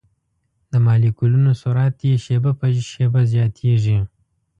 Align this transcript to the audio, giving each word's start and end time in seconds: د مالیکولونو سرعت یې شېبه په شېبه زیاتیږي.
د 0.71 0.73
مالیکولونو 0.85 1.51
سرعت 1.61 1.95
یې 2.07 2.13
شېبه 2.25 2.51
په 2.59 2.65
شېبه 2.91 3.21
زیاتیږي. 3.33 3.99